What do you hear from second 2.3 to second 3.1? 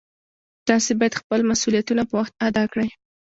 ادا کړئ